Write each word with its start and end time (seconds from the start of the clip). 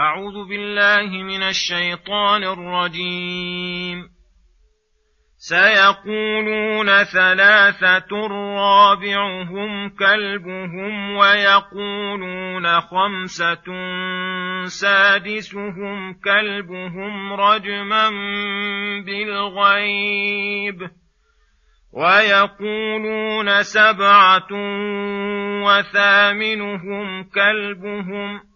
أعوذ 0.00 0.48
بالله 0.48 1.22
من 1.22 1.42
الشيطان 1.42 2.44
الرجيم. 2.44 4.16
سيقولون 5.38 7.04
ثلاثة 7.04 8.26
رابعهم 8.56 9.88
كلبهم 9.88 11.16
ويقولون 11.16 12.80
خمسة 12.80 13.64
سادسهم 14.66 16.14
كلبهم 16.14 17.32
رجما 17.32 18.10
بالغيب 19.06 20.90
ويقولون 21.92 23.62
سبعة 23.62 24.48
وثامنهم 25.64 27.24
كلبهم 27.24 28.55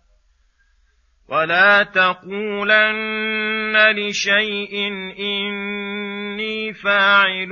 ولا 1.31 1.83
تقولن 1.83 3.77
لشيء 3.95 4.87
اني 5.19 6.73
فاعل 6.73 7.51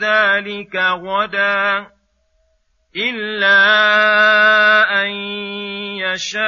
ذلك 0.00 0.76
غدا 0.76 1.86
الا 2.96 3.60
ان 5.02 5.10
يشاء 6.00 6.40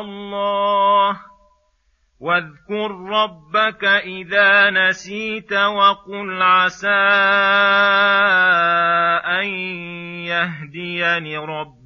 الله 0.00 1.20
واذكر 2.20 2.90
ربك 2.90 3.84
اذا 3.84 4.70
نسيت 4.70 5.52
وقل 5.52 6.42
عسى 6.42 6.88
ان 9.26 9.46
يهديني 10.26 11.38
ربي 11.38 11.85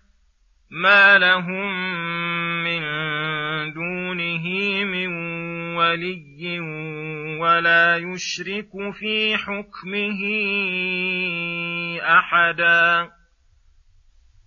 ما 0.73 1.17
لهم 1.17 1.71
من 2.63 2.81
دونه 3.73 4.45
من 4.83 5.07
ولي 5.77 6.59
ولا 7.39 7.97
يشرك 7.97 8.71
في 8.93 9.37
حكمه 9.37 10.21
احدا. 12.01 13.11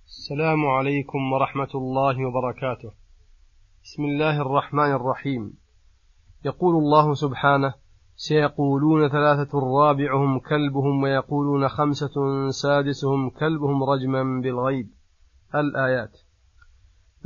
السلام 0.07 0.67
عليكم 0.67 1.33
ورحمة 1.33 1.69
الله 1.75 2.17
وبركاته. 2.27 2.93
بسم 3.83 4.05
الله 4.05 4.43
الرحمن 4.43 4.93
الرحيم. 4.93 5.53
يقول 6.45 6.75
الله 6.75 7.15
سبحانه 7.15 7.75
سيقولون 8.17 9.09
ثلاثة 9.09 9.59
رابعهم 9.81 10.39
كلبهم 10.39 11.03
ويقولون 11.03 11.69
خمسة 11.69 12.15
سادسهم 12.51 13.31
كلبهم 13.31 13.85
رجما 13.85 14.41
بالغيب. 14.43 15.04
الآيات. 15.61 16.19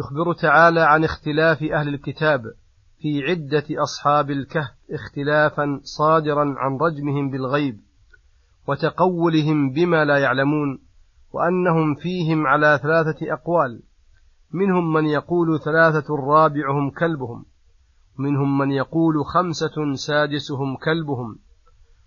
يخبر 0.01 0.33
تعالى 0.33 0.81
عن 0.81 1.05
اختلاف 1.05 1.63
أهل 1.63 1.89
الكتاب 1.89 2.43
في 3.01 3.23
عدة 3.25 3.65
أصحاب 3.83 4.31
الكهف 4.31 4.75
اختلافا 4.91 5.81
صادرا 5.83 6.55
عن 6.59 6.77
رجمهم 6.77 7.31
بالغيب 7.31 7.81
وتقولهم 8.69 9.73
بما 9.73 10.05
لا 10.05 10.19
يعلمون 10.19 10.79
وأنهم 11.33 11.95
فيهم 11.95 12.47
على 12.47 12.81
ثلاثة 12.83 13.33
أقوال. 13.33 13.83
منهم 14.53 14.93
من 14.93 15.07
يقول 15.07 15.61
ثلاثة 15.61 16.17
رابعهم 16.17 16.91
كلبهم. 16.91 17.45
منهم 18.19 18.59
من 18.59 18.71
يقول 18.71 19.25
خمسة 19.25 19.95
سادسهم 19.95 20.77
كلبهم. 20.77 21.39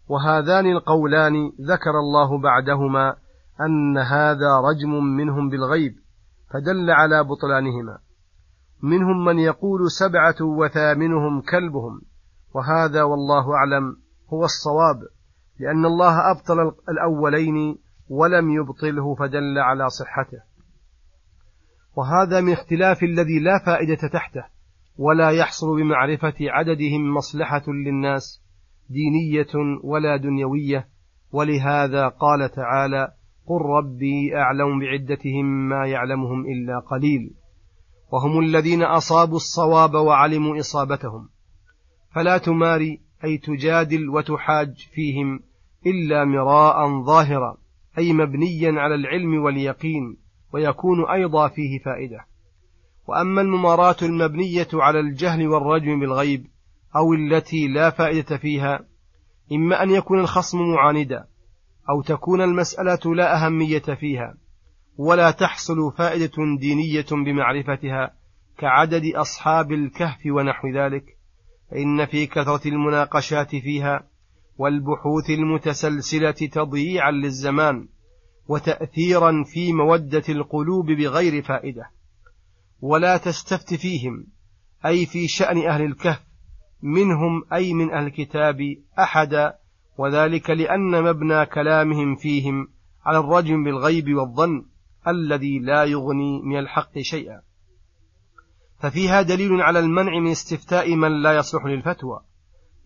وهذان 0.08 0.66
القولان 0.66 1.34
ذكر 1.62 2.00
الله 2.00 2.42
بعدهما 2.42 3.16
أن 3.62 3.98
هذا 3.98 4.58
رجم 4.58 5.04
منهم 5.04 5.50
بالغيب. 5.50 5.96
فدل 6.54 6.92
على 6.92 7.24
بطلانهما. 7.24 8.00
منهم 8.84 9.26
من 9.26 9.40
يقول 9.40 9.92
سبعة 9.92 10.36
وثامنهم 10.42 11.42
كلبهم 11.42 12.02
وهذا 12.54 13.04
والله 13.04 13.56
أعلم 13.56 13.98
هو 14.34 14.44
الصواب 14.44 14.98
لأن 15.60 15.86
الله 15.86 16.32
أبطل 16.32 16.60
الأولين 16.90 17.78
ولم 18.10 18.50
يبطله 18.50 19.16
فدل 19.16 19.60
على 19.60 19.90
صحته. 19.90 20.42
وهذا 21.96 22.42
من 22.42 22.54
اختلاف 22.54 23.04
الذي 23.04 23.40
لا 23.40 23.60
فائدة 23.66 24.08
تحته 24.14 24.46
ولا 24.98 25.30
يحصل 25.30 25.76
بمعرفة 25.76 26.36
عددهم 26.42 27.14
مصلحة 27.14 27.64
للناس 27.68 28.42
دينية 28.90 29.80
ولا 29.84 30.18
دنيوية 30.18 30.88
ولهذا 31.32 32.08
قال 32.08 32.52
تعالى 32.52 33.14
قل 33.52 33.66
ربي 33.66 34.36
أعلم 34.36 34.80
بعدتهم 34.80 35.46
ما 35.70 35.88
يعلمهم 35.88 36.46
إلا 36.46 36.80
قليل. 36.80 37.34
وهم 38.12 38.40
الذين 38.40 38.84
أصابوا 38.84 39.36
الصواب 39.36 39.94
وعلموا 39.94 40.60
إصابتهم. 40.60 41.30
فلا 42.16 42.38
تماري 42.38 43.02
أي 43.24 43.38
تجادل 43.38 44.10
وتحاج 44.10 44.90
فيهم 44.94 45.40
إلا 45.86 46.26
مراء 46.26 47.04
ظاهرا 47.04 47.58
أي 47.98 48.14
مبنيا 48.14 48.72
على 48.72 48.96
العلم 48.96 49.44
واليقين 49.44 50.18
ويكون 50.54 51.10
أيضا 51.10 51.48
فيه 51.48 51.80
فائدة. 51.80 52.26
وأما 53.08 53.42
المماراة 53.42 53.96
المبنية 54.02 54.68
على 54.74 55.00
الجهل 55.00 55.48
والرجم 55.48 56.00
بالغيب 56.00 56.48
أو 56.96 57.14
التي 57.14 57.68
لا 57.68 57.90
فائدة 57.90 58.38
فيها 58.38 58.80
إما 59.52 59.84
أن 59.84 59.90
يكون 59.90 60.20
الخصم 60.20 60.58
معاندا. 60.58 61.31
أو 61.90 62.02
تكون 62.02 62.42
المسألة 62.42 63.16
لا 63.16 63.46
أهمية 63.46 63.80
فيها 63.80 64.36
ولا 64.98 65.32
تحصل 65.32 65.94
فائدة 65.98 66.32
دينية 66.60 67.06
بمعرفتها 67.12 68.14
كعدد 68.58 69.06
أصحاب 69.16 69.72
الكهف 69.72 70.20
ونحو 70.26 70.68
ذلك 70.68 71.18
فإن 71.72 72.06
في 72.06 72.28
كثرة 72.28 72.68
المناقشات 72.68 73.50
فيها 73.50 74.08
والبحوث 74.58 75.30
المتسلسلة 75.30 76.32
تضييعا 76.32 77.12
للزمان 77.12 77.88
وتأثيرا 78.48 79.44
في 79.44 79.74
مودة 79.74 80.24
القلوب 80.30 80.86
بغير 80.86 81.44
فائدة. 81.44 81.90
ولا 82.82 83.18
تستفت 83.18 83.74
فيهم 83.74 84.28
أي 84.86 85.06
في 85.06 85.28
شأن 85.28 85.58
أهل 85.58 85.82
الكهف 85.82 86.22
منهم 86.82 87.44
أي 87.54 87.74
من 87.74 87.92
أهل 87.92 88.06
الكتاب 88.06 88.58
أحدا 89.00 89.54
وذلك 89.98 90.50
لأن 90.50 91.04
مبنى 91.04 91.46
كلامهم 91.46 92.16
فيهم 92.16 92.68
على 93.06 93.18
الرجم 93.20 93.64
بالغيب 93.64 94.16
والظن 94.16 94.66
الذي 95.08 95.60
لا 95.60 95.84
يغني 95.84 96.42
من 96.42 96.60
الحق 96.60 97.00
شيئا. 97.00 97.42
ففيها 98.80 99.22
دليل 99.22 99.62
على 99.62 99.80
المنع 99.80 100.20
من 100.20 100.32
استفتاء 100.32 100.96
من 100.96 101.22
لا 101.22 101.34
يصلح 101.34 101.66
للفتوى 101.66 102.22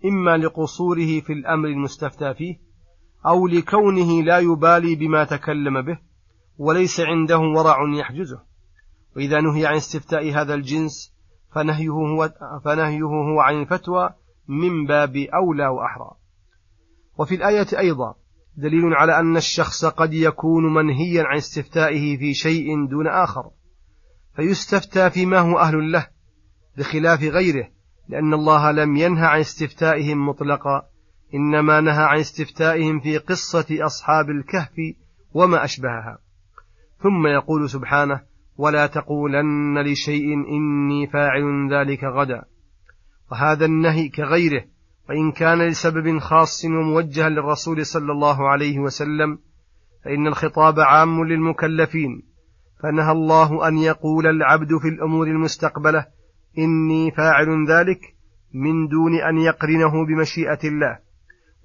إما 0.05 0.37
لقصوره 0.37 1.19
في 1.19 1.33
الأمر 1.33 1.67
المستفتى 1.67 2.33
فيه 2.33 2.55
أو 3.25 3.47
لكونه 3.47 4.23
لا 4.23 4.39
يبالي 4.39 4.95
بما 4.95 5.23
تكلم 5.23 5.81
به 5.81 5.97
وليس 6.57 6.99
عنده 6.99 7.39
ورع 7.39 7.77
يحجزه. 7.99 8.41
وإذا 9.15 9.41
نهي 9.41 9.65
عن 9.65 9.75
استفتاء 9.75 10.31
هذا 10.31 10.53
الجنس 10.53 11.13
فنهيه 11.55 11.89
هو, 11.89 12.33
فنهيه 12.65 13.03
هو 13.03 13.39
عن 13.39 13.61
الفتوى 13.61 14.09
من 14.47 14.85
باب 14.85 15.15
أولى 15.15 15.67
وأحرى. 15.67 16.11
وفي 17.17 17.35
الآية 17.35 17.67
أيضا 17.79 18.15
دليل 18.57 18.93
على 18.93 19.19
أن 19.19 19.37
الشخص 19.37 19.85
قد 19.85 20.13
يكون 20.13 20.73
منهيا 20.73 21.23
عن 21.23 21.37
استفتائه 21.37 22.17
في 22.17 22.33
شيء 22.33 22.87
دون 22.87 23.07
آخر 23.07 23.51
فيستفتى 24.35 25.09
فيما 25.09 25.39
هو 25.39 25.59
أهل 25.59 25.91
له 25.91 26.07
بخلاف 26.77 27.23
غيره 27.23 27.69
لأن 28.09 28.33
الله 28.33 28.71
لم 28.71 28.95
ينهى 28.95 29.25
عن 29.25 29.39
استفتائهم 29.39 30.29
مطلقا 30.29 30.81
إنما 31.33 31.81
نهى 31.81 32.03
عن 32.03 32.19
استفتائهم 32.19 32.99
في 32.99 33.17
قصة 33.17 33.65
أصحاب 33.71 34.29
الكهف 34.29 34.73
وما 35.33 35.63
أشبهها. 35.63 36.17
ثم 37.03 37.27
يقول 37.27 37.69
سبحانه 37.69 38.21
ولا 38.57 38.87
تقولن 38.87 39.83
لشيء 39.83 40.33
إني 40.33 41.07
فاعل 41.07 41.73
ذلك 41.73 42.03
غدا 42.03 42.45
وهذا 43.31 43.65
النهي 43.65 44.09
كغيره 44.09 44.63
وإن 45.09 45.31
كان 45.31 45.61
لسبب 45.61 46.19
خاص 46.19 46.65
وموجها 46.65 47.29
للرسول 47.29 47.85
صلى 47.85 48.11
الله 48.11 48.49
عليه 48.49 48.79
وسلم 48.79 49.39
فإن 50.05 50.27
الخطاب 50.27 50.79
عام 50.79 51.23
للمكلفين 51.23 52.23
فنهى 52.83 53.11
الله 53.11 53.67
أن 53.67 53.77
يقول 53.77 54.27
العبد 54.27 54.77
في 54.81 54.87
الأمور 54.87 55.27
المستقبلة 55.27 56.05
إني 56.57 57.11
فاعل 57.11 57.67
ذلك 57.69 57.99
من 58.53 58.87
دون 58.87 59.15
أن 59.15 59.37
يقرنه 59.37 60.05
بمشيئة 60.05 60.59
الله 60.63 60.99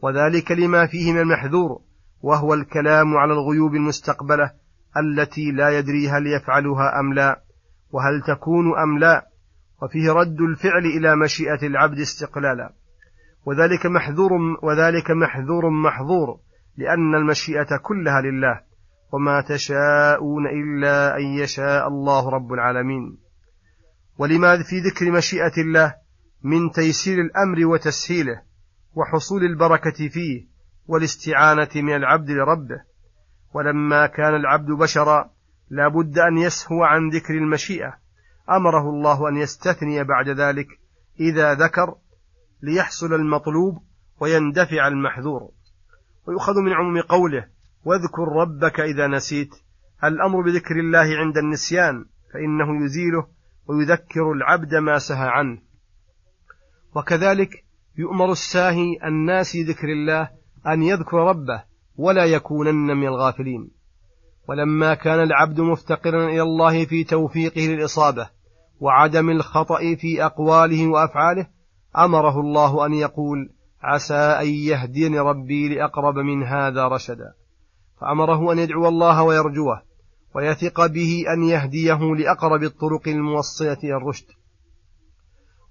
وذلك 0.03 0.53
لما 0.53 0.87
فيه 0.87 1.13
من 1.13 1.19
المحذور 1.19 1.81
وهو 2.23 2.55
الكلام 2.55 3.17
على 3.17 3.33
الغيوب 3.33 3.75
المستقبلة 3.75 4.53
التي 4.97 5.51
لا 5.51 5.79
يدري 5.79 6.09
هل 6.09 6.27
يفعلها 6.27 7.01
أم 7.01 7.15
لا 7.15 7.43
وهل 7.91 8.23
تكون 8.27 8.79
أم 8.79 8.99
لا 8.99 9.27
وفيه 9.83 10.13
رد 10.13 10.41
الفعل 10.41 10.87
إلى 10.87 11.17
مشيئة 11.17 11.67
العبد 11.67 11.99
استقلالا. 11.99 12.73
وذلك 13.47 13.87
محذور 13.87 14.33
وذلك 14.63 15.11
محذور 15.11 15.71
محظور 15.71 16.41
لأن 16.77 17.15
المشيئة 17.15 17.77
كلها 17.83 18.21
لله 18.21 18.61
وما 19.13 19.41
تشاءون 19.41 20.47
إلا 20.47 21.17
أن 21.17 21.23
يشاء 21.23 21.89
الله 21.89 22.31
رب 22.31 22.53
العالمين. 22.53 23.19
ولما 24.19 24.63
في 24.63 24.81
ذكر 24.81 25.11
مشيئة 25.11 25.53
الله 25.59 25.95
من 26.43 26.71
تيسير 26.71 27.19
الأمر 27.21 27.67
وتسهيله 27.67 28.43
وحصول 28.95 29.45
البركة 29.45 30.09
فيه 30.09 30.47
والاستعانة 30.87 31.69
من 31.75 31.95
العبد 31.95 32.31
لربه 32.31 32.83
ولما 33.55 34.07
كان 34.07 34.35
العبد 34.35 34.71
بشرا 34.71 35.31
لا 35.71 35.89
بد 35.89 36.19
أن 36.19 36.39
يسهو 36.39 36.85
عن 36.85 37.09
ذكر 37.09 37.35
المشيئة 37.35 37.95
أمره 38.51 38.91
الله 38.91 39.29
أن 39.29 39.37
يستثني 39.37 40.05
بعد 40.05 40.29
ذلك 40.29 40.67
إذا 41.21 41.55
ذكر 41.55 41.95
ليحصل 42.63 43.15
المطلوب 43.15 43.79
ويندفع 44.21 44.89
المحذور. 44.89 45.51
ويؤخذ 46.27 46.55
من 46.61 46.73
عموم 46.73 47.01
قوله 47.01 47.47
واذكر 47.85 48.29
ربك 48.29 48.81
إذا 48.81 49.07
نسيت 49.07 49.55
الأمر 50.05 50.41
بذكر 50.41 50.81
الله 50.81 51.17
عند 51.17 51.39
النسيان 51.39 52.05
فإنه 52.33 52.85
يزيله 52.85 53.27
ويذكر 53.67 54.33
العبد 54.33 54.75
ما 54.75 54.99
سهى 54.99 55.29
عنه. 55.29 55.59
وكذلك 56.97 57.65
يؤمر 57.99 58.33
الساهي 58.33 58.99
الناس 59.05 59.57
ذكر 59.57 59.89
الله 59.89 60.31
أن 60.67 60.83
يذكر 60.83 61.17
ربه 61.17 61.65
ولا 61.97 62.25
يكونن 62.25 62.97
من 62.97 63.07
الغافلين. 63.07 63.71
ولما 64.49 64.95
كان 64.95 65.23
العبد 65.23 65.61
مفتقرا 65.61 66.29
إلى 66.29 66.43
الله 66.43 66.85
في 66.85 67.05
توفيقه 67.05 67.61
للإصابة 67.61 68.31
وعدم 68.81 69.31
الخطأ 69.31 69.95
في 69.95 70.25
أقواله 70.25 70.89
وأفعاله 70.89 71.47
أمره 71.99 72.41
الله 72.41 72.87
أن 72.87 72.95
يقول 72.95 73.51
عسى 73.83 74.15
أن 74.15 74.47
يهديني 74.47 75.19
ربي 75.19 75.75
لأقرب 75.75 76.15
من 76.15 76.43
هذا 76.43 76.89
رشدا. 76.89 77.35
فأمره 78.01 78.53
أن 78.53 78.59
يدعو 78.59 78.89
الله 78.89 79.23
ويرجوه 79.23 79.83
ويثق 80.35 80.87
به 80.87 81.25
أن 81.35 81.43
يهديه 81.43 82.15
لأقرب 82.15 82.63
الطرق 82.63 83.09
الموصلة 83.09 83.79
إلى 83.85 83.97
الرشد. 83.97 84.27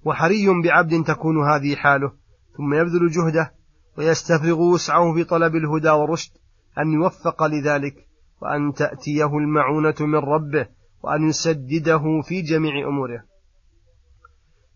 وحري 0.06 0.48
بعبد 0.64 1.04
تكون 1.04 1.50
هذه 1.50 1.76
حاله 1.76 2.12
ثم 2.58 2.74
يبذل 2.74 3.10
جهده 3.12 3.54
ويستفرغ 3.98 4.62
وسعه 4.62 5.14
في 5.14 5.24
طلب 5.24 5.56
الهدى 5.56 5.90
والرشد 5.90 6.32
أن 6.78 6.94
يوفق 6.94 7.44
لذلك 7.44 7.96
وأن 8.42 8.74
تأتيه 8.74 9.38
المعونة 9.38 9.96
من 10.00 10.16
ربه 10.16 10.68
وأن 11.04 11.30
يسدده 11.30 12.22
في 12.24 12.42
جميع 12.42 12.88
أموره. 12.88 13.24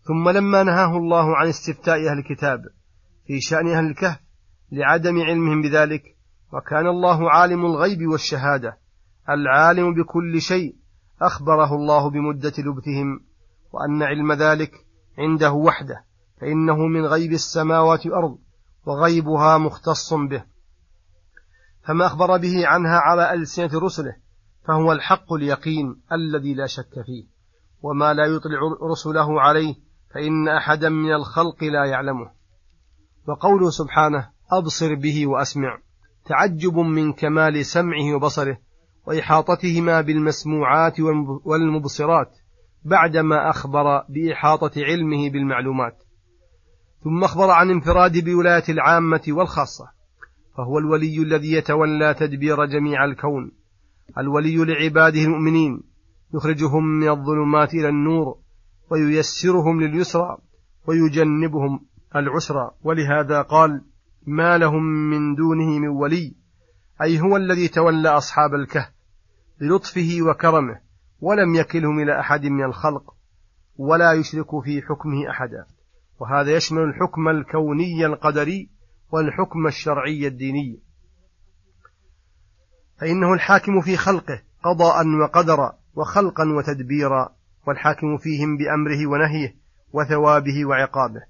ثم 0.06 0.28
لما 0.28 0.62
نهاه 0.62 0.96
الله 0.96 1.36
عن 1.36 1.48
استفتاء 1.48 1.96
أهل 1.96 2.18
الكتاب 2.18 2.64
في 3.26 3.40
شأن 3.40 3.68
أهل 3.68 3.86
الكهف 3.86 4.20
لعدم 4.72 5.20
علمهم 5.20 5.62
بذلك 5.62 6.02
وكان 6.52 6.86
الله 6.86 7.30
عالم 7.30 7.66
الغيب 7.66 8.08
والشهادة 8.08 8.78
العالم 9.28 9.94
بكل 9.94 10.40
شيء 10.40 10.76
أخبره 11.22 11.74
الله 11.74 12.10
بمدة 12.10 12.52
لبثهم 12.58 13.20
وأن 13.72 14.02
علم 14.02 14.32
ذلك 14.32 14.72
عنده 15.18 15.52
وحده 15.52 16.04
فإنه 16.40 16.76
من 16.76 17.06
غيب 17.06 17.32
السماوات 17.32 18.06
والأرض 18.06 18.38
وغيبها 18.86 19.58
مختص 19.58 20.14
به. 20.14 20.44
فما 21.82 22.06
أخبر 22.06 22.36
به 22.36 22.66
عنها 22.66 22.98
على 22.98 23.32
ألسنة 23.32 23.70
رسله 23.74 24.16
فهو 24.66 24.92
الحق 24.92 25.32
اليقين 25.32 26.02
الذي 26.12 26.54
لا 26.54 26.66
شك 26.66 27.02
فيه 27.06 27.26
وما 27.82 28.14
لا 28.14 28.24
يطلع 28.24 28.58
رسله 28.90 29.40
عليه 29.40 29.74
فإن 30.14 30.48
أحدا 30.48 30.88
من 30.88 31.14
الخلق 31.14 31.64
لا 31.64 31.84
يعلمه. 31.84 32.30
وقوله 33.28 33.70
سبحانه 33.70 34.28
أبصر 34.52 34.94
به 34.94 35.26
وأسمع. 35.26 35.78
تعجب 36.26 36.78
من 36.78 37.12
كمال 37.12 37.66
سمعه 37.66 38.14
وبصره 38.14 38.58
وإحاطتهما 39.06 40.00
بالمسموعات 40.00 41.00
والمبصرات 41.44 42.30
بعدما 42.84 43.50
أخبر 43.50 44.04
بإحاطة 44.08 44.72
علمه 44.76 45.30
بالمعلومات. 45.30 46.02
ثم 47.04 47.24
أخبر 47.24 47.50
عن 47.50 47.70
انفراد 47.70 48.24
بولاية 48.24 48.64
العامة 48.68 49.22
والخاصة. 49.28 49.88
فهو 50.56 50.78
الولي 50.78 51.22
الذي 51.22 51.52
يتولى 51.52 52.14
تدبير 52.14 52.64
جميع 52.64 53.04
الكون. 53.04 53.52
الولي 54.18 54.56
لعباده 54.56 55.20
المؤمنين. 55.20 55.82
يخرجهم 56.34 56.84
من 56.84 57.08
الظلمات 57.08 57.74
إلى 57.74 57.88
النور. 57.88 58.43
وييسرهم 58.94 59.80
لليسرى 59.80 60.38
ويجنبهم 60.86 61.80
العسرى. 62.16 62.70
ولهذا 62.82 63.42
قال 63.42 63.84
ما 64.26 64.58
لهم 64.58 64.82
من 64.84 65.34
دونه 65.34 65.78
من 65.78 65.88
ولي 65.88 66.34
أي 67.02 67.20
هو 67.20 67.36
الذي 67.36 67.68
تولى 67.68 68.08
أصحاب 68.08 68.54
الكهف 68.54 68.92
بلطفه 69.60 70.18
وكرمه 70.22 70.80
ولم 71.20 71.54
يكلهم 71.54 72.00
إلى 72.00 72.20
أحد 72.20 72.44
من 72.44 72.64
الخلق 72.64 73.14
ولا 73.76 74.12
يشرك 74.12 74.60
في 74.64 74.82
حكمه 74.82 75.30
أحدا. 75.30 75.66
وهذا 76.20 76.56
يشمل 76.56 76.82
الحكم 76.82 77.28
الكوني 77.28 78.06
القدري 78.06 78.70
والحكم 79.12 79.66
الشرعي 79.66 80.26
الديني. 80.26 80.80
فإنه 83.00 83.32
الحاكم 83.34 83.80
في 83.80 83.96
خلقه 83.96 84.42
قضاء 84.62 85.06
وقدرا 85.22 85.78
وخلقا 85.94 86.44
وتدبيرا. 86.56 87.34
والحاكم 87.66 88.16
فيهم 88.16 88.56
بأمره 88.56 89.06
ونهيه 89.06 89.54
وثوابه 89.92 90.64
وعقابه. 90.64 91.22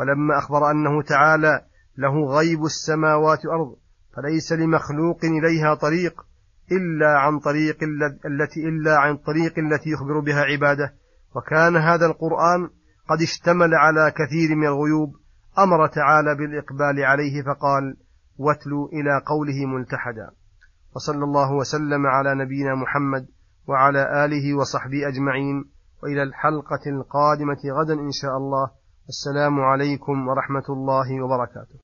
ولما 0.00 0.38
أخبر 0.38 0.70
أنه 0.70 1.02
تعالى 1.02 1.60
له 1.98 2.24
غيب 2.24 2.64
السماوات 2.64 3.46
والأرض 3.46 3.76
فليس 4.16 4.52
لمخلوق 4.52 5.24
إليها 5.24 5.74
طريق 5.74 6.26
إلا 6.72 7.18
عن 7.18 7.38
طريق 7.38 7.78
التي 8.26 8.68
إلا 8.68 8.98
عن 8.98 9.16
طريق 9.16 9.58
التي 9.58 9.90
يخبر 9.90 10.20
بها 10.20 10.42
عباده. 10.42 10.94
وكان 11.36 11.76
هذا 11.76 12.06
القرآن 12.06 12.70
قد 13.08 13.22
اشتمل 13.22 13.74
على 13.74 14.10
كثير 14.10 14.56
من 14.56 14.66
الغيوب. 14.66 15.16
أمر 15.58 15.86
تعالى 15.86 16.34
بالإقبال 16.34 17.04
عليه 17.04 17.42
فقال 17.42 17.96
واتلوا 18.38 18.88
إلى 18.88 19.22
قوله 19.26 19.66
ملتحدا 19.66 20.30
وصلى 20.96 21.24
الله 21.24 21.52
وسلم 21.52 22.06
على 22.06 22.34
نبينا 22.34 22.74
محمد 22.74 23.26
وعلى 23.66 24.24
آله 24.24 24.54
وصحبه 24.54 25.08
أجمعين. 25.08 25.75
وإلى 26.02 26.22
الحلقة 26.22 26.84
القادمة 26.86 27.62
غدا 27.78 27.94
إن 27.94 28.12
شاء 28.12 28.36
الله. 28.36 28.70
السلام 29.08 29.60
عليكم 29.60 30.28
ورحمة 30.28 30.66
الله 30.68 31.24
وبركاته. 31.24 31.74